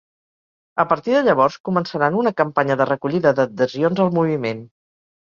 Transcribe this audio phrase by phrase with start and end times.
[0.83, 4.65] A partir de llavors, començaran una campanya de recollida d’adhesions al moviment.